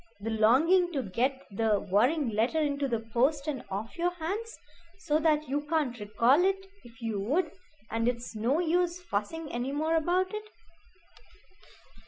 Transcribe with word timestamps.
the 0.19 0.31
longing 0.31 0.91
to 0.91 1.03
get 1.03 1.45
the 1.51 1.79
worrying 1.79 2.29
letter 2.31 2.59
into 2.59 2.87
the 2.87 2.99
post 3.13 3.45
and 3.47 3.63
off 3.69 3.99
your 3.99 4.09
hands, 4.15 4.57
so 4.97 5.19
that 5.19 5.47
you 5.47 5.61
can't 5.69 5.99
recall 5.99 6.43
it 6.43 6.65
if 6.83 7.03
you 7.03 7.19
would, 7.19 7.51
and 7.91 8.07
it's 8.07 8.35
no 8.35 8.57
use 8.59 8.99
fussing 8.99 9.51
any 9.51 9.71
more 9.71 9.95
about 9.95 10.33
it." 10.33 10.45